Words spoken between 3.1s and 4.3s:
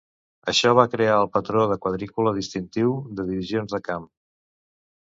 de divisions de camp.